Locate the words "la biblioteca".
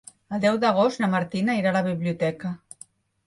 1.77-2.55